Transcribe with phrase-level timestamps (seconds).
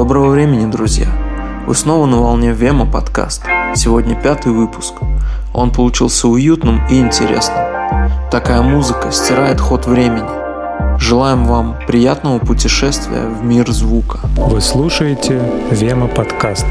[0.00, 1.08] Доброго времени, друзья!
[1.66, 3.42] Вы снова на волне Вема подкаст.
[3.74, 4.94] Сегодня пятый выпуск.
[5.52, 7.58] Он получился уютным и интересным.
[8.30, 10.98] Такая музыка стирает ход времени.
[10.98, 14.20] Желаем вам приятного путешествия в мир звука.
[14.38, 15.38] Вы слушаете
[15.70, 16.64] Вема подкаст.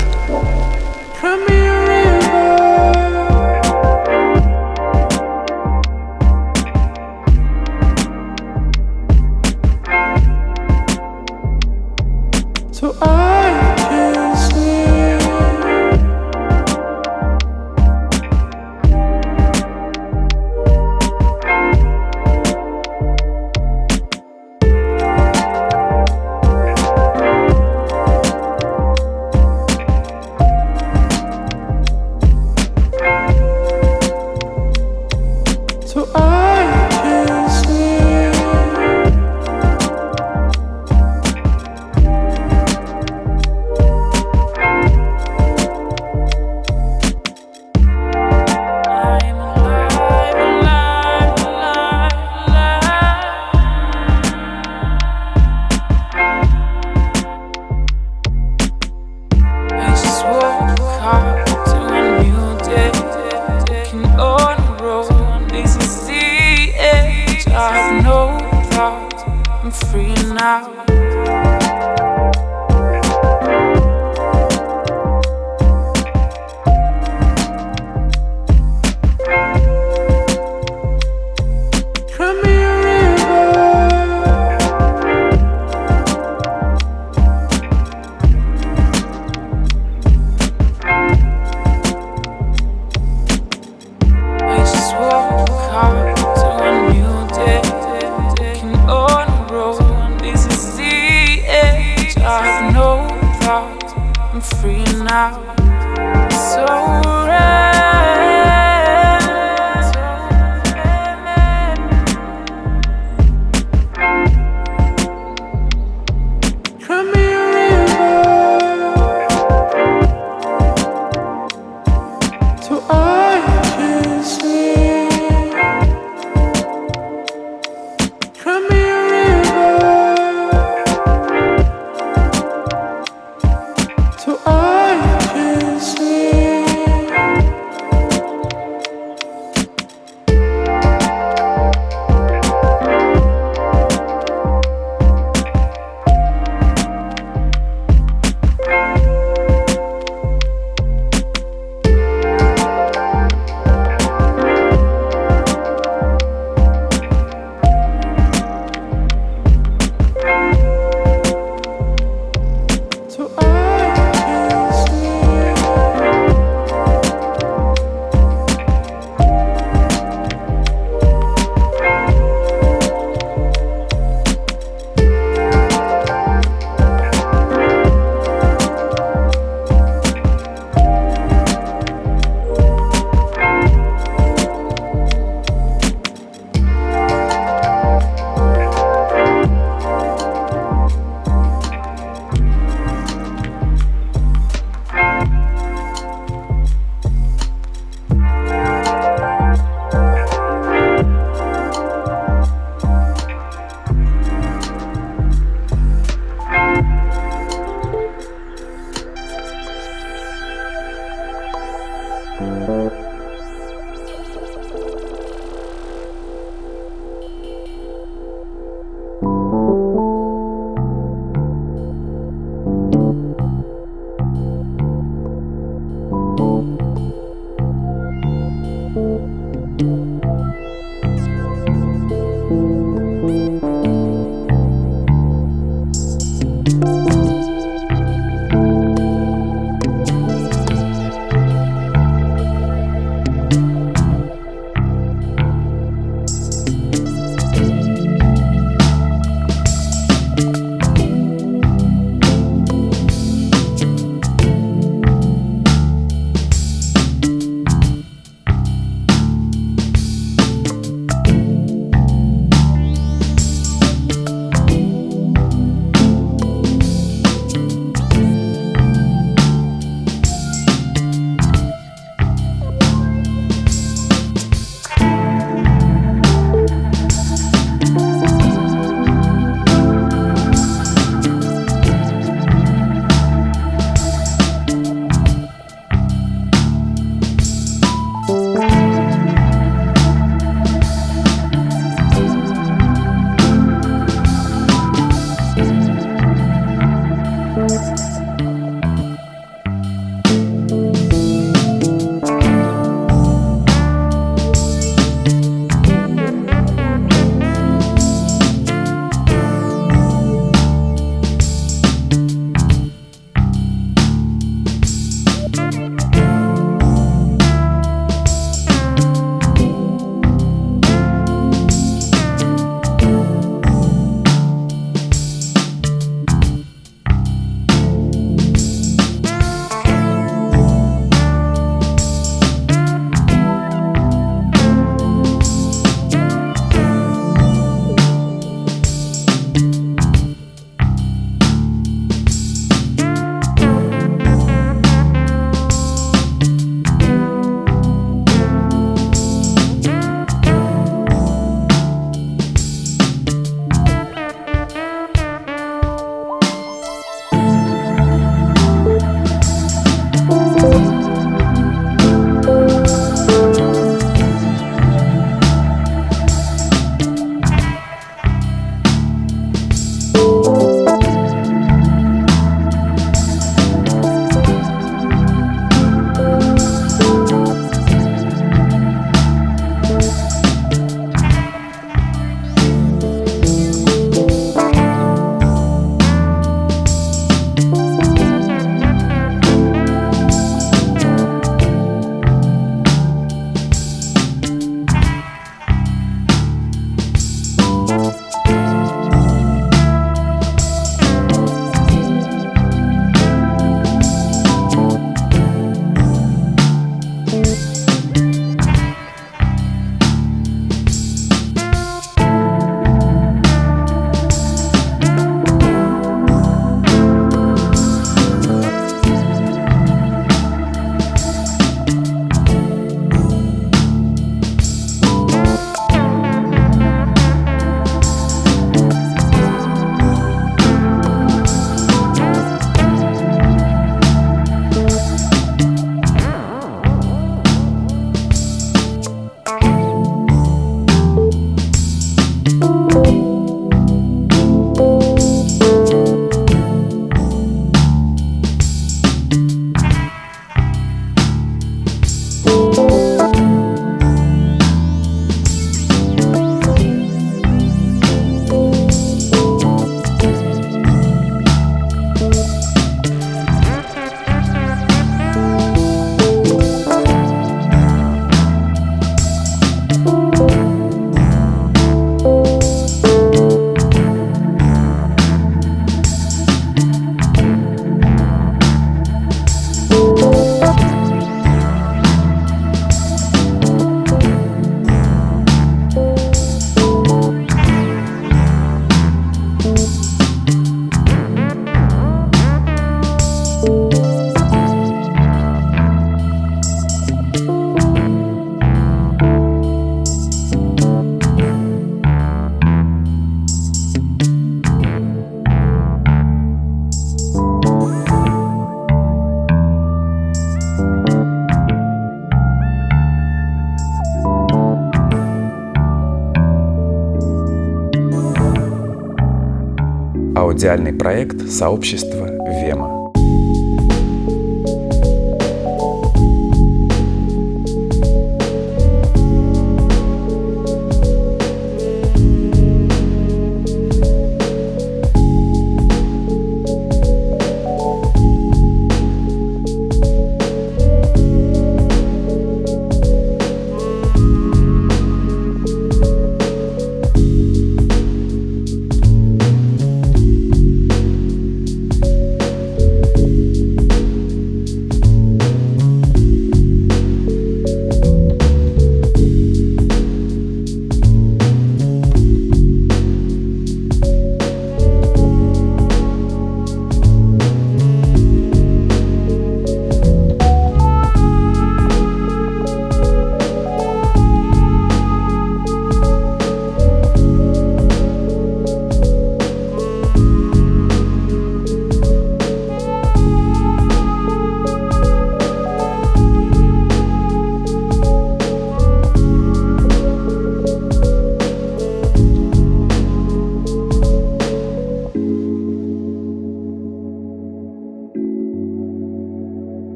[520.50, 522.99] Аудиальный проект сообщества Вема.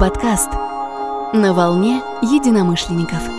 [0.00, 0.48] Подкаст
[1.34, 3.29] на волне единомышленников.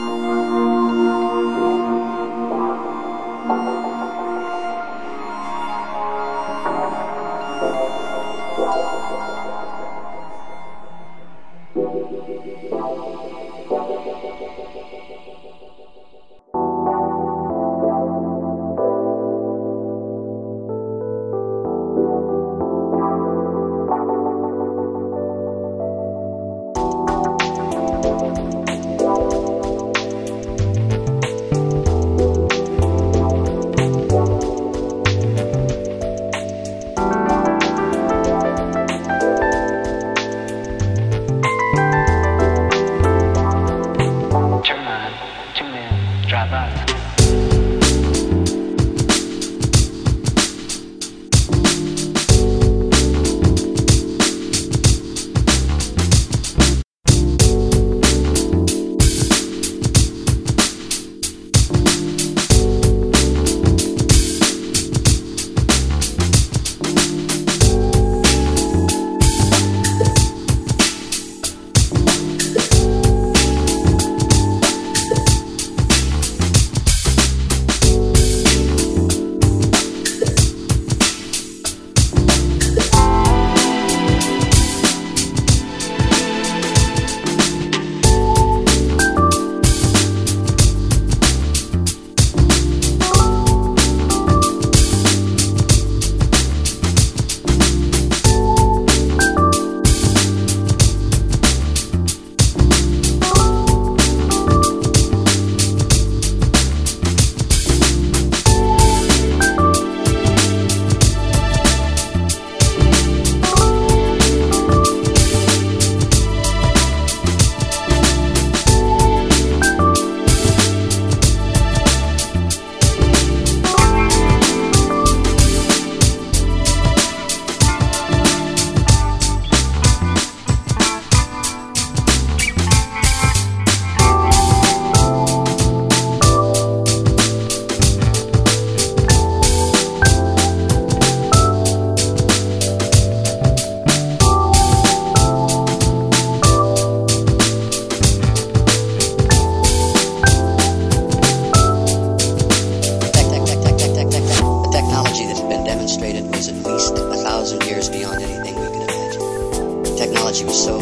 [155.92, 159.98] illustrated was at least a thousand years beyond anything we could imagine.
[159.98, 160.80] Technology was so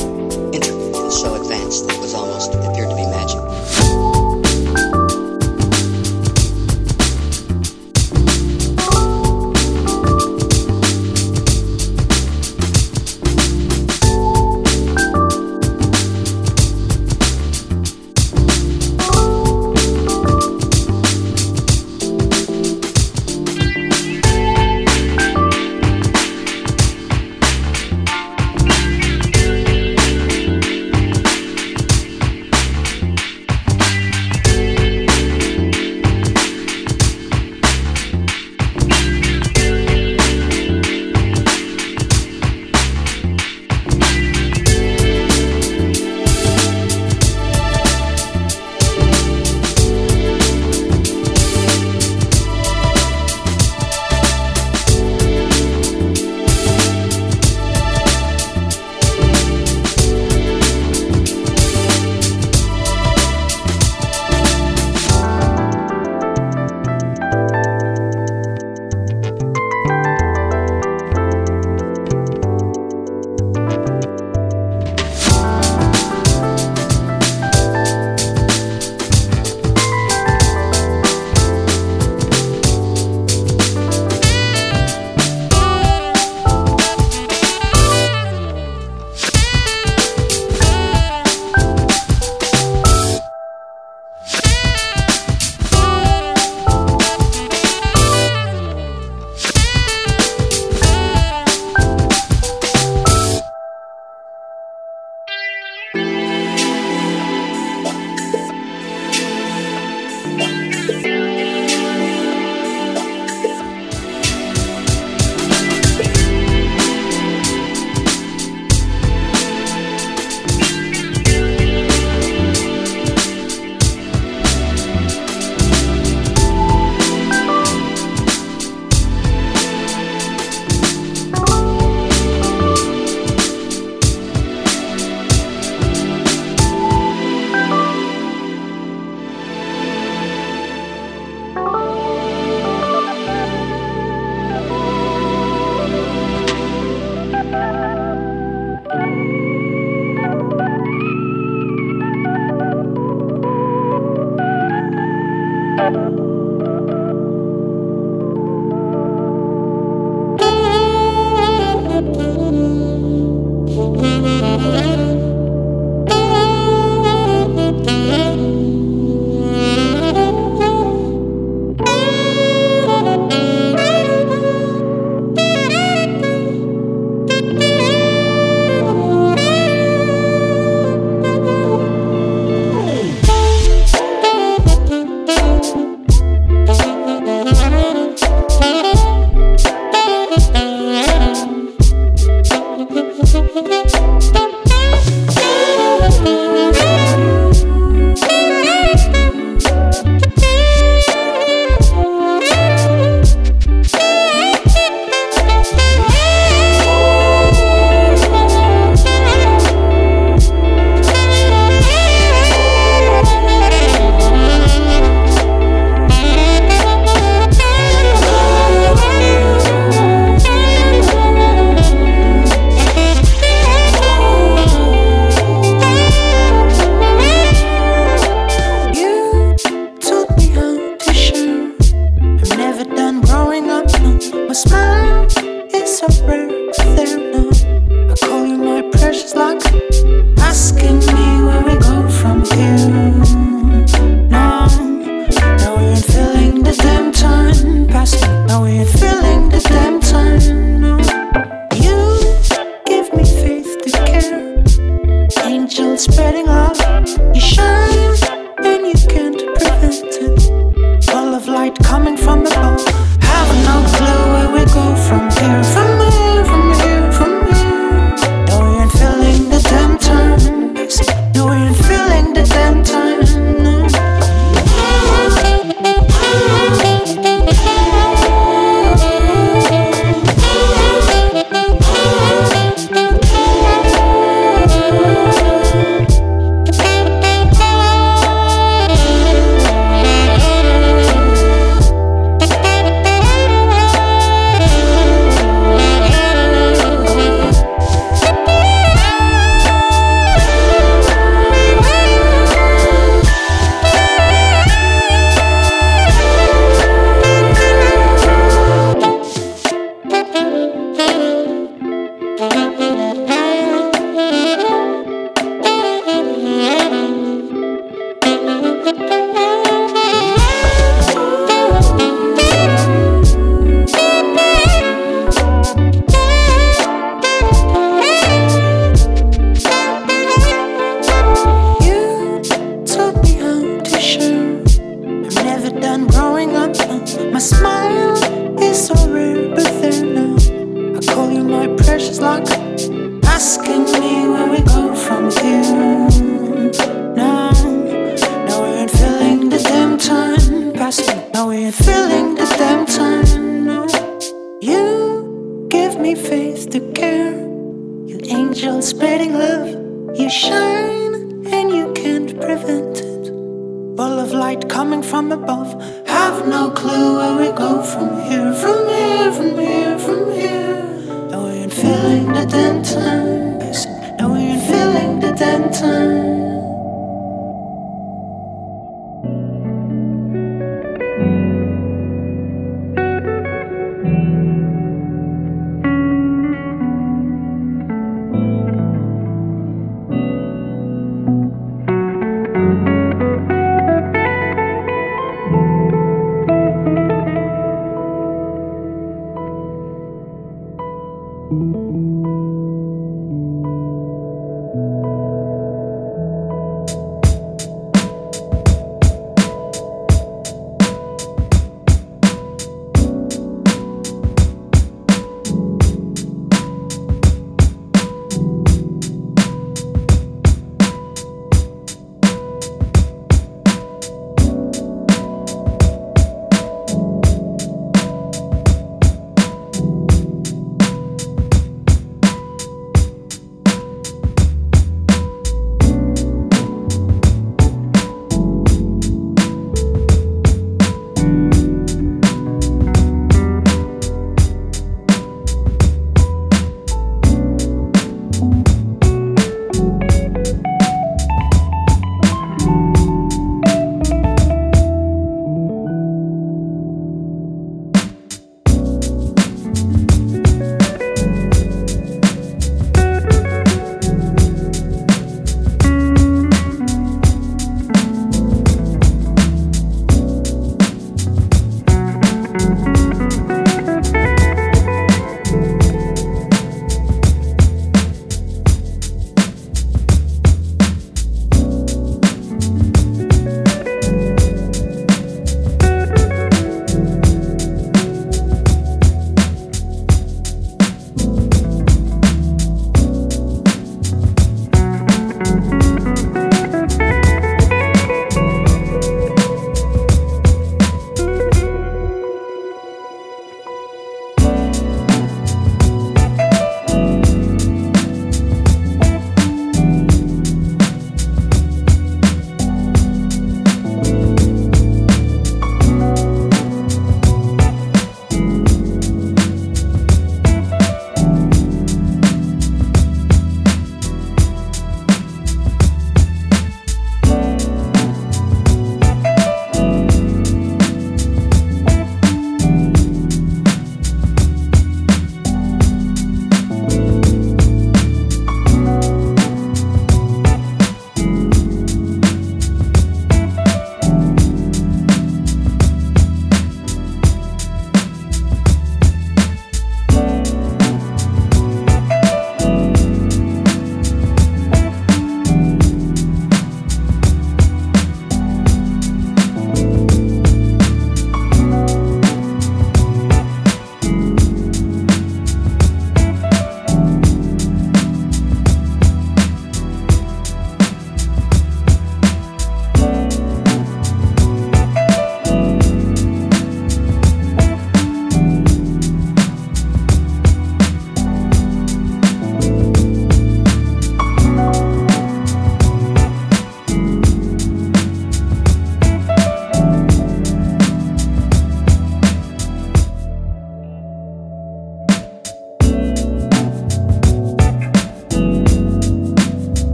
[0.54, 2.99] intricate and so advanced that it was almost, it appeared to be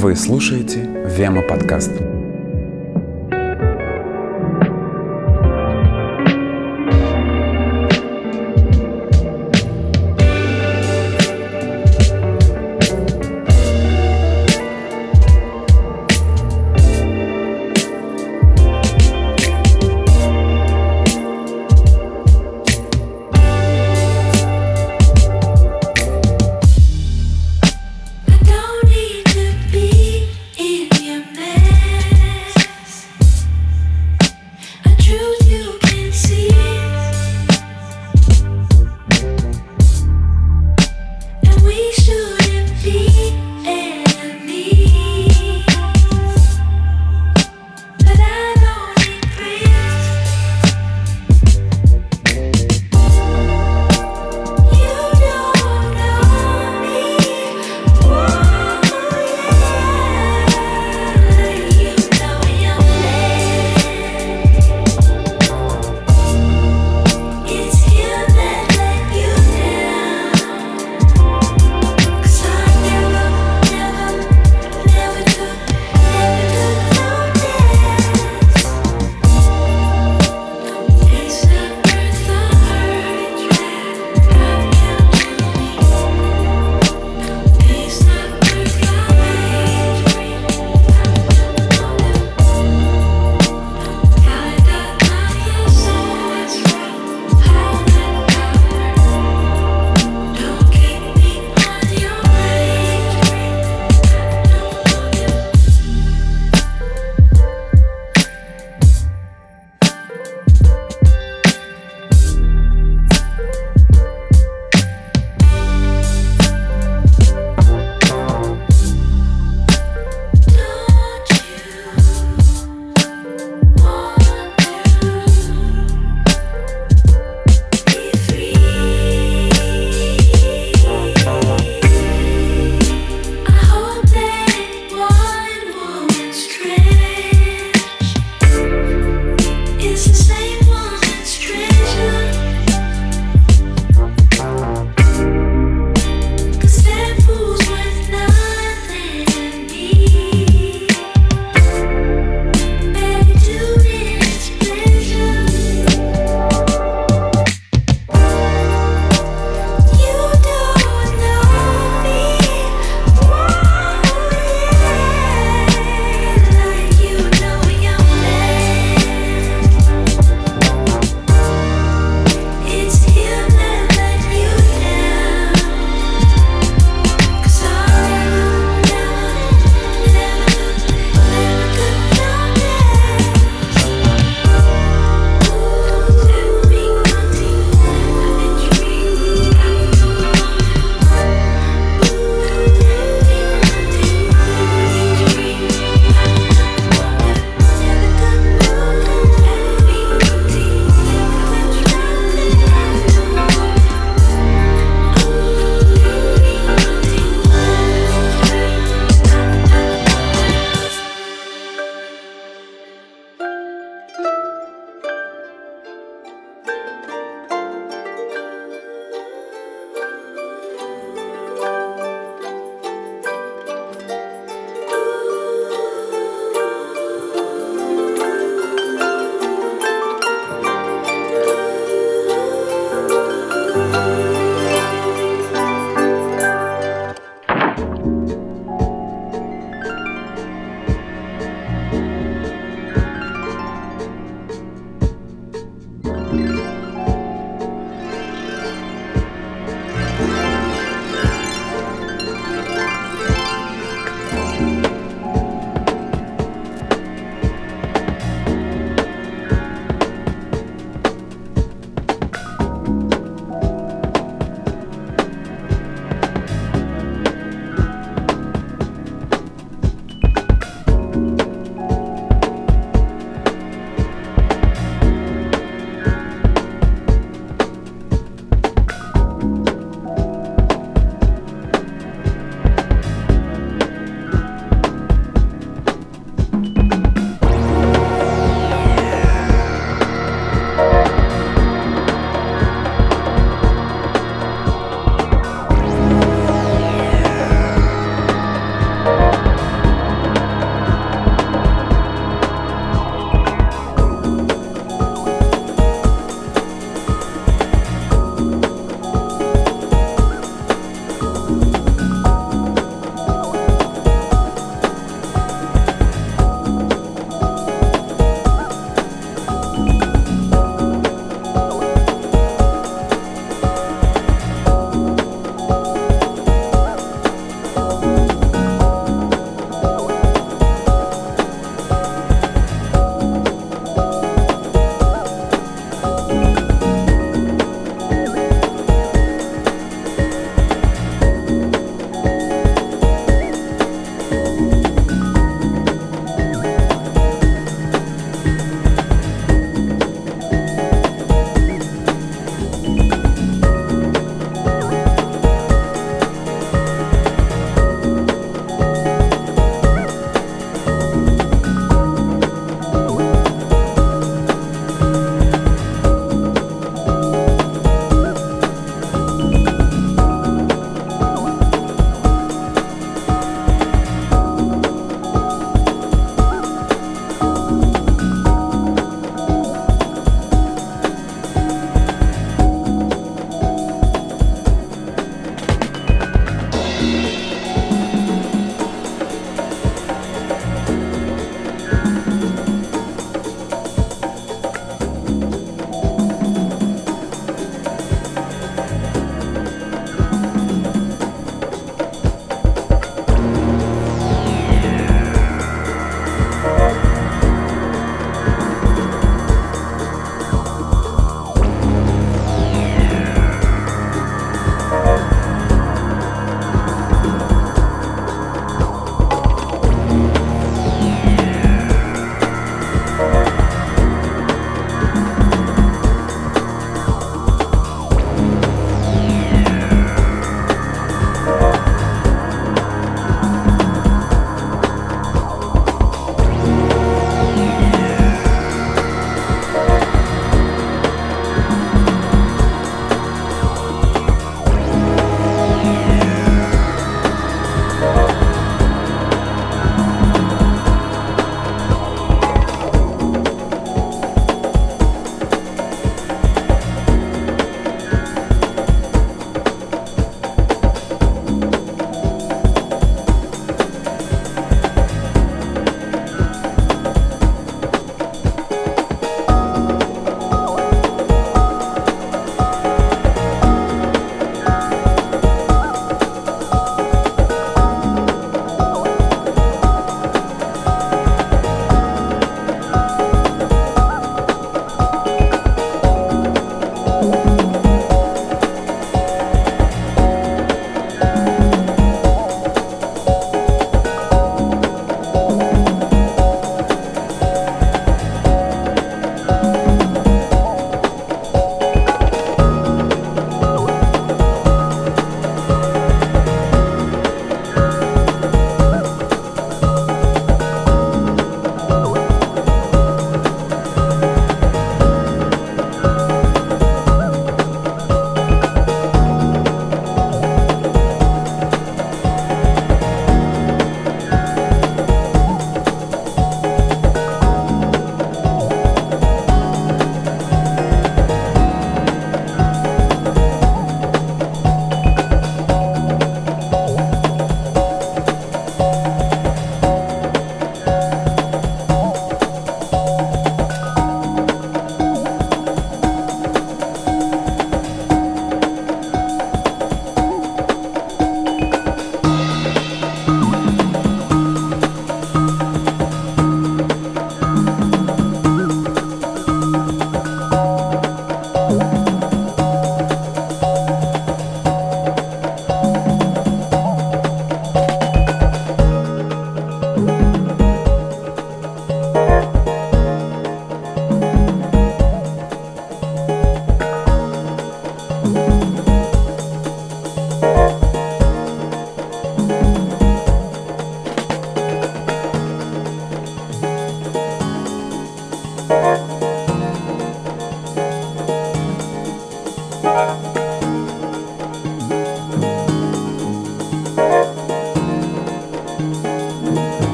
[0.00, 2.07] Вы слушаете Вема подкаст.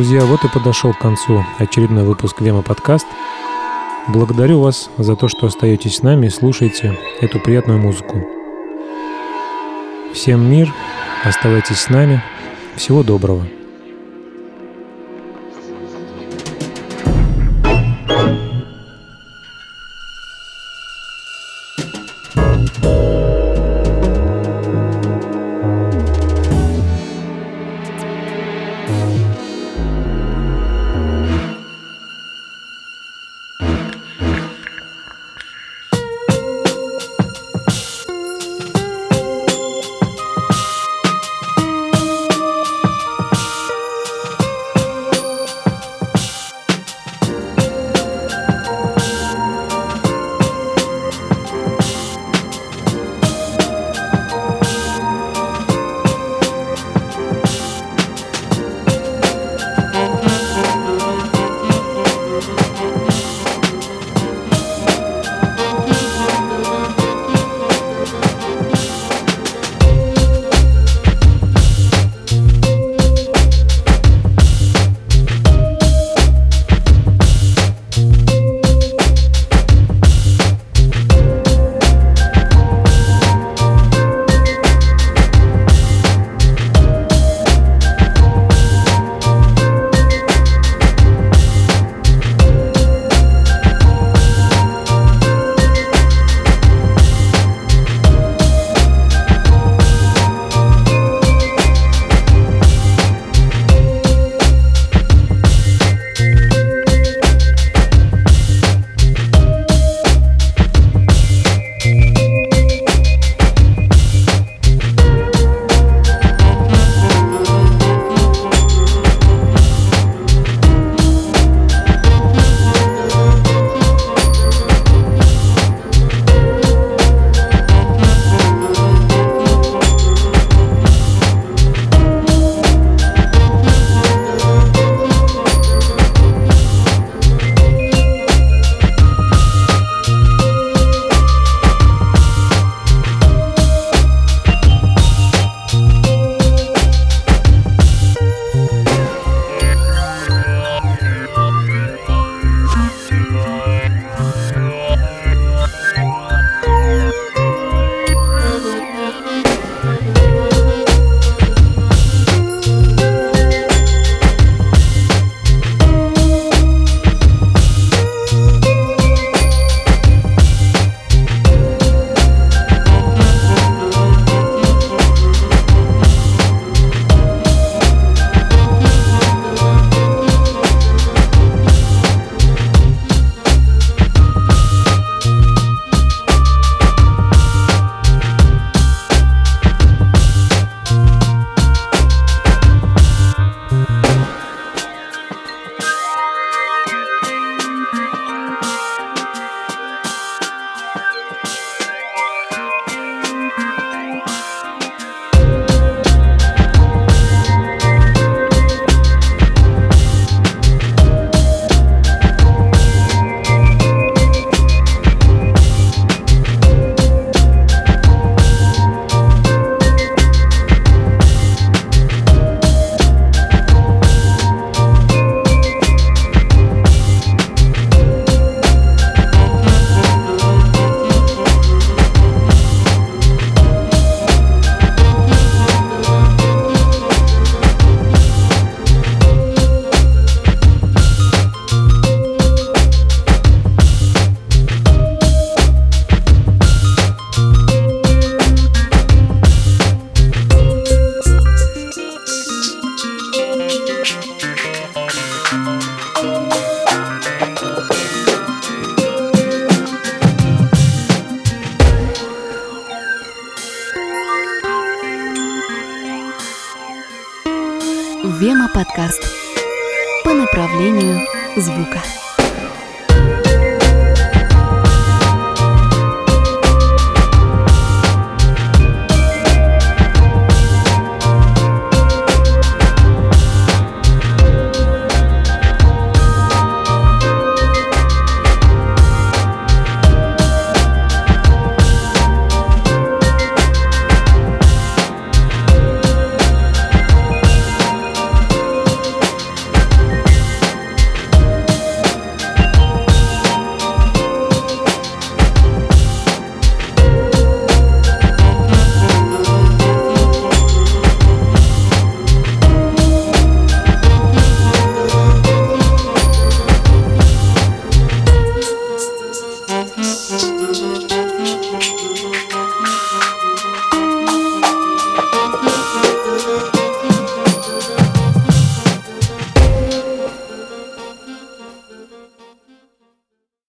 [0.00, 3.06] Друзья, вот и подошел к концу очередной выпуск Вема подкаст.
[4.08, 8.26] Благодарю вас за то, что остаетесь с нами и слушаете эту приятную музыку.
[10.14, 10.72] Всем мир,
[11.22, 12.22] оставайтесь с нами.
[12.76, 13.44] Всего доброго.